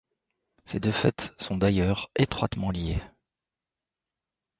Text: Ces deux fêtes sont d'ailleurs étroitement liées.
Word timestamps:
Ces 0.65 0.79
deux 0.79 0.89
fêtes 0.91 1.35
sont 1.37 1.57
d'ailleurs 1.57 2.09
étroitement 2.15 2.71
liées. 2.71 3.03